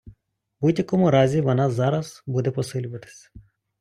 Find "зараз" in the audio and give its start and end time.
1.69-2.23